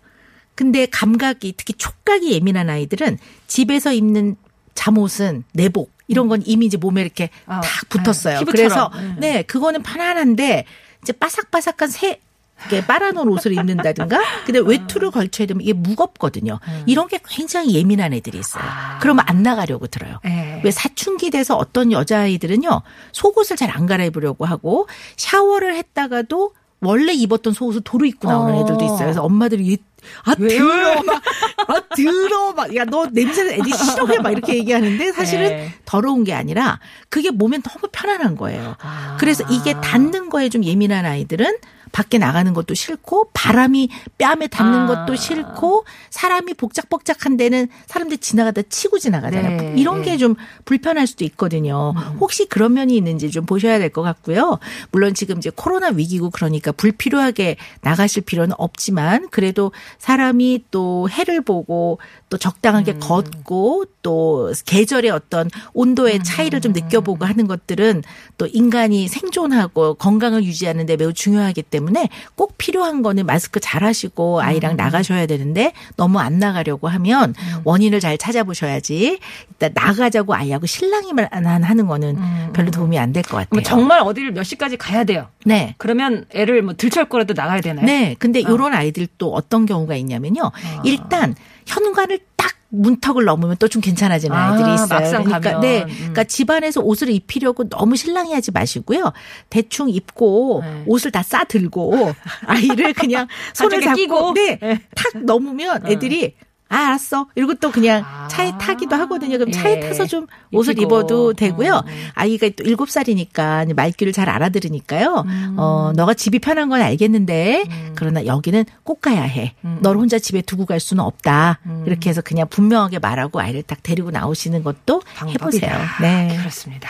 [0.56, 4.34] 근데 감각이 특히 촉각이 예민한 아이들은 집에서 입는
[4.74, 8.40] 잠옷은 내복 이런 건 이미 이제 몸에 이렇게 아, 탁 붙었어요.
[8.40, 9.20] 네, 그래서 피부처럼.
[9.20, 10.64] 네, 그거는 편안한데
[11.02, 12.20] 이제 바삭바삭한 새
[12.66, 16.58] 이게 빨아놓은 옷을 입는다든가 근데 외투를 걸쳐야 되면 이게 무겁거든요.
[16.86, 18.62] 이런 게 굉장히 예민한 애들이 있어요.
[18.64, 18.98] 아.
[19.02, 20.20] 그러면 안 나가려고 들어요.
[20.24, 20.62] 네.
[20.64, 22.80] 왜 사춘기 돼서 어떤 여자아이들은요
[23.12, 24.88] 속옷을 잘 안 갈아입으려고 하고
[25.18, 28.60] 샤워를 했다가도 원래 입었던 속옷을 도로 입고 나오는 어.
[28.62, 28.98] 애들도 있어요.
[29.00, 29.76] 그래서 엄마들이 얘-
[30.24, 30.58] 아 왜요?
[30.58, 31.22] 더러워 막,
[31.68, 35.74] 아 더러워 막야 너 냄새 애들이 싫어해 막 이렇게 얘기하는데 사실은 네.
[35.84, 38.76] 더러운 게 아니라 그게 몸에 너무 편안한 거예요.
[38.80, 39.16] 아.
[39.18, 41.56] 그래서 이게 닿는 거에 좀 예민한 아이들은
[41.92, 43.88] 밖에 나가는 것도 싫고 바람이
[44.18, 44.86] 뺨에 닿는 아.
[45.06, 49.56] 것도 싫고 사람이 복작복작한 데는 사람들 지나가다 치고 지나가잖아요.
[49.56, 49.74] 네.
[49.76, 51.94] 이런 게 좀 불편할 수도 있거든요.
[52.20, 54.58] 혹시 그런 면이 있는지 좀 보셔야 될 것 같고요.
[54.90, 61.98] 물론 지금 이제 코로나 위기고 그러니까 불필요하게 나가실 필요는 없지만 그래도 사람이 또 해를 보고
[62.28, 63.00] 또 적당하게 음.
[63.00, 68.02] 걷고 또 계절의 어떤 온도의 차이를 좀 느껴보고 하는 것들은
[68.38, 74.40] 또 인간이 생존하고 건강을 유지하는 데 매우 중요하기 때문에 꼭 필요한 거는 마스크 잘 하시고
[74.42, 74.76] 아이랑 음.
[74.76, 79.18] 나가셔야 되는데 너무 안 나가려고 하면 원인을 잘 찾아보셔야지
[79.50, 82.16] 일단 나가자고 아이하고 실랑이만 하는 거는
[82.52, 83.60] 별로 도움이 안 될 것 같아요.
[83.60, 83.62] 음.
[83.62, 85.28] 정말 어디를 몇 시까지 가야 돼요.
[85.44, 85.74] 네.
[85.78, 87.86] 그러면 애를 뭐 들철 거라도 나가야 되나요?
[87.86, 88.14] 네.
[88.18, 88.48] 근데 어.
[88.48, 90.50] 요런 아이들 또 어떤 경우 가 있냐면요.
[90.84, 91.34] 일단
[91.66, 94.88] 현관을 딱 문턱을 넘으면 또 좀 괜찮아지는 아, 아이들이 있어요.
[94.88, 95.60] 막상 그러니까 가면.
[95.60, 95.82] 네.
[95.84, 95.94] 음.
[95.98, 99.12] 그러니까 집안에서 옷을 입히려고 너무 실랑이하지 마시고요.
[99.50, 100.82] 대충 입고 네.
[100.86, 102.12] 옷을 다 싸 들고
[102.46, 104.34] 아이를 그냥 손을 잡고 끼고.
[104.34, 104.58] 네.
[104.60, 104.80] 네.
[104.94, 106.34] 탁 넘으면 애들이
[106.68, 107.28] 아, 알았어.
[107.36, 108.26] 이러고 또 그냥 아.
[108.28, 109.38] 차에 타기도 하거든요.
[109.38, 109.80] 그럼 차에 예.
[109.80, 110.86] 타서 좀 옷을 입히고.
[110.86, 111.82] 입어도 되고요.
[111.86, 112.08] 음.
[112.14, 115.24] 아이가 또 일곱 살이니까 말귀를 잘 알아들으니까요.
[115.26, 115.54] 음.
[115.58, 119.54] 어, 너가 집이 편한 건 알겠는데, 그러나 여기는 꼭 가야 해.
[119.64, 119.78] 음.
[119.80, 121.60] 너를 혼자 집에 두고 갈 수는 없다.
[121.86, 125.70] 이렇게 해서 그냥 분명하게 말하고 아이를 딱 데리고 나오시는 것도 해보세요.
[125.70, 125.98] 방법이다.
[126.02, 126.36] 네.
[126.38, 126.88] 그렇습니다.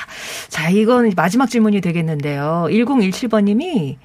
[0.49, 2.67] 자, 이건 마지막 질문이 되겠는데요.
[2.71, 3.97] 1017번님이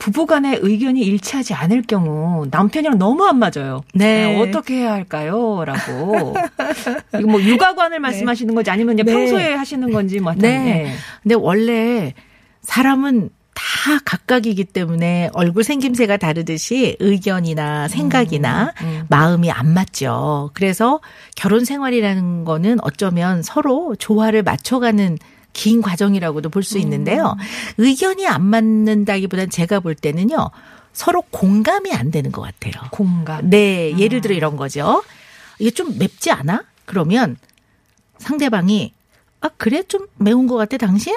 [0.00, 3.84] 부부 간의 의견이 일치하지 않을 경우 남편이랑 너무 안 맞아요.
[3.94, 4.40] 네.
[4.40, 5.62] 어떻게 해야 할까요?
[5.64, 6.34] 라고.
[7.18, 9.12] 이거 뭐 육아관을 말씀하시는 건지 아니면 그냥 네.
[9.12, 10.94] 평소에 하시는 건지 뭐 하여튼, 네.
[11.22, 12.14] 근데 원래
[12.62, 19.04] 사람은 다 각각이기 때문에 얼굴 생김새가 다르듯이 의견이나 생각이나 음.
[19.10, 20.50] 마음이 안 맞죠.
[20.54, 21.00] 그래서
[21.36, 25.18] 결혼 생활이라는 거는 어쩌면 서로 조화를 맞춰가는
[25.52, 27.36] 긴 과정이라고도 볼 수 있는데요.
[27.78, 30.50] 의견이 안 맞는다기보단 제가 볼 때는요.
[30.92, 32.72] 서로 공감이 안 되는 것 같아요.
[32.90, 33.48] 공감.
[33.50, 35.02] 네, 예를 들어 이런 거죠.
[35.58, 36.64] 이게 좀 맵지 않아?
[36.84, 37.36] 그러면
[38.18, 38.92] 상대방이
[39.40, 41.16] 아 그래 좀 매운 것 같아 당신?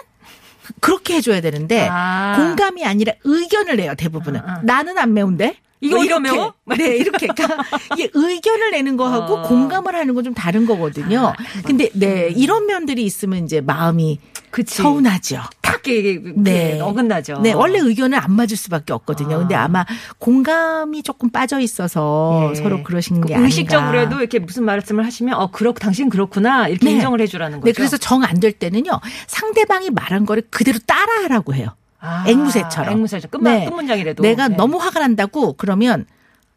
[0.79, 2.35] 그렇게 해줘야 되는데 아.
[2.37, 4.61] 공감이 아니라 의견을 내요 대부분은 아, 아.
[4.63, 6.19] 나는 안 매운데 이거 뭐 이렇게.
[6.31, 6.53] 매워?
[6.77, 9.41] 네 이렇게 그러니까 이게 의견을 내는 거하고 어.
[9.43, 11.33] 공감을 하는 건 좀 다른 거거든요.
[11.65, 14.19] 근데 네 이런 면들이 있으면 이제 마음이
[14.51, 14.77] 그치.
[14.77, 15.41] 서운하죠.
[15.85, 16.79] 이게 네.
[16.79, 17.39] 어긋나죠.
[17.41, 19.35] 네, 원래 의견은 안 맞을 수밖에 없거든요.
[19.35, 19.39] 아.
[19.39, 19.83] 근데 아마
[20.17, 22.55] 공감이 조금 빠져 있어서 예.
[22.55, 24.19] 서로 그러신 게그 의식적으로라도 아닌가.
[24.19, 26.91] 이렇게 무슨 말씀을 하시면 어 그렇 당신 그렇구나 이렇게 네.
[26.93, 27.65] 인정을 해주라는 거죠.
[27.65, 28.91] 네, 그래서 정 안 될 때는요.
[29.27, 31.75] 상대방이 말한 거를 그대로 따라하라고 해요.
[32.05, 32.91] 아, 앵무새처럼.
[32.93, 33.65] 앵무새처럼 끝만 네.
[33.65, 34.55] 끝 문장이라도 내가 네.
[34.55, 36.05] 너무 화가 난다고 그러면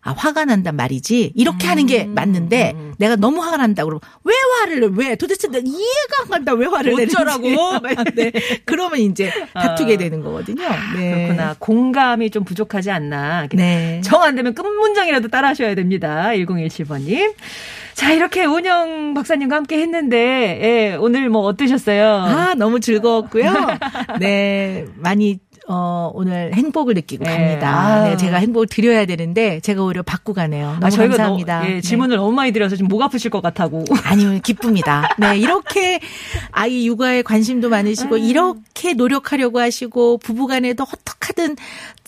[0.02, 2.94] 아 화가 난단 말이지 이렇게 하는 게 맞는데 음.
[2.98, 4.88] 내가 너무 화가 난다 그러면 왜 화를 내?
[4.92, 7.42] 왜 도대체 내가 이해가 안 간다 왜 화를 내는지 어쩌라고?
[8.14, 8.30] 네.
[8.64, 10.62] 그러면 이제 다투게 되는 거거든요.
[10.62, 10.68] 네.
[10.68, 13.48] 아, 그렇구나 공감이 좀 부족하지 않나.
[13.52, 14.00] 네.
[14.04, 16.28] 정 안 되면 끝 문장이라도 따라 하셔야 됩니다.
[16.34, 17.32] 1017번 님.
[17.96, 20.18] 자 이렇게 운영 박사님과 함께 했는데
[20.62, 22.06] 예, 오늘 뭐 어떠셨어요?
[22.06, 23.50] 아, 너무 즐거웠고요.
[24.20, 27.30] 네, 많이 어, 오늘 행복을 느끼고 네.
[27.30, 27.70] 갑니다.
[27.70, 28.04] 아.
[28.04, 30.76] 네, 제가 행복을 드려야 되는데 제가 오히려 받고 가네요.
[30.78, 31.60] 너무 아, 감사합니다.
[31.60, 31.80] 너, 예, 네.
[31.80, 33.84] 질문을 너무 많이 드려서 지금 목 아프실 것 같다고.
[34.04, 35.08] 아니요, 기쁩니다.
[35.18, 35.98] 네, 이렇게
[36.52, 38.20] 아이 육아에 관심도 많으시고, 음.
[38.20, 41.56] 이렇게 노력하려고 하시고, 부부간에도 어떻게든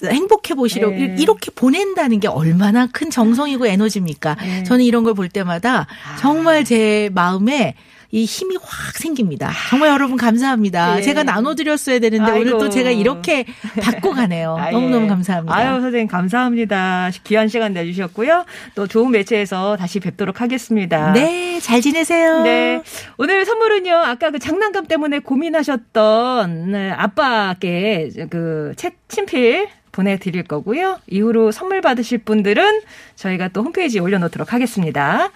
[0.04, 1.16] 행복해 보시려고, 네.
[1.18, 4.36] 이렇게 보낸다는 게 얼마나 큰 정성이고 에너지입니까?
[4.40, 4.62] 네.
[4.64, 5.86] 저는 이런 걸 볼 때마다
[6.20, 7.74] 정말 제 마음에
[8.10, 9.50] 이 힘이 확 생깁니다.
[9.68, 10.96] 정말 여러분 감사합니다.
[10.98, 11.02] 예.
[11.02, 12.58] 제가 나눠드렸어야 되는데 오늘 아이고.
[12.58, 13.44] 또 제가 이렇게
[13.82, 14.56] 받고 가네요.
[14.58, 15.08] 아, 너무너무 예.
[15.08, 15.54] 감사합니다.
[15.54, 17.10] 아유, 선생님 감사합니다.
[17.24, 18.46] 귀한 시간 내주셨고요.
[18.76, 21.12] 또 좋은 매체에서 다시 뵙도록 하겠습니다.
[21.12, 22.44] 네, 잘 지내세요.
[22.44, 22.80] 네.
[23.18, 31.00] 오늘 선물은요, 아까 그 장난감 때문에 고민하셨던 네, 아빠께 그 책 친필 보내드릴 거고요.
[31.08, 32.82] 이후로 선물 받으실 분들은
[33.16, 35.30] 저희가 또 홈페이지에 올려놓도록 하겠습니다.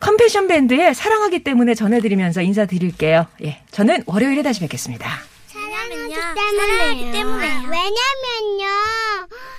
[0.00, 3.26] 컴패션 밴드의 사랑하기 때문에 전해드리면서 인사드릴게요.
[3.44, 5.08] 예, 저는 월요일에 다시 뵙겠습니다.
[5.46, 6.20] 사랑하기 때문에요.
[6.20, 7.54] 사랑하기 때문에요.
[7.68, 8.66] 왜냐면요.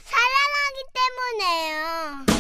[0.06, 2.39] 사랑하기 때문에요.